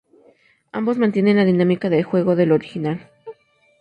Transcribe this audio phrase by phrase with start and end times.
[0.71, 3.07] Ambos mantienen la dinámica de juego del original.